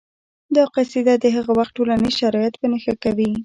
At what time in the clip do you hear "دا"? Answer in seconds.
0.55-0.63